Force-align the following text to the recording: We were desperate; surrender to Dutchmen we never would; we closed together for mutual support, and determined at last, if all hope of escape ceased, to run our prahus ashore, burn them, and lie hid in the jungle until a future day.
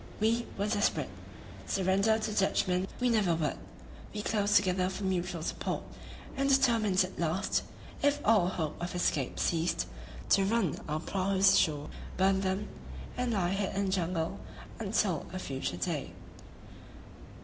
We 0.19 0.47
were 0.57 0.65
desperate; 0.67 1.11
surrender 1.67 2.17
to 2.17 2.33
Dutchmen 2.33 2.87
we 2.99 3.07
never 3.09 3.35
would; 3.35 3.59
we 4.15 4.23
closed 4.23 4.55
together 4.55 4.89
for 4.89 5.03
mutual 5.03 5.43
support, 5.43 5.83
and 6.35 6.49
determined 6.49 7.03
at 7.03 7.19
last, 7.19 7.61
if 8.01 8.19
all 8.25 8.47
hope 8.47 8.81
of 8.81 8.95
escape 8.95 9.37
ceased, 9.37 9.85
to 10.29 10.43
run 10.43 10.79
our 10.89 10.99
prahus 11.01 11.53
ashore, 11.53 11.91
burn 12.17 12.41
them, 12.41 12.67
and 13.15 13.33
lie 13.33 13.51
hid 13.51 13.75
in 13.75 13.85
the 13.85 13.91
jungle 13.91 14.39
until 14.79 15.27
a 15.33 15.37
future 15.37 15.77
day. 15.77 16.11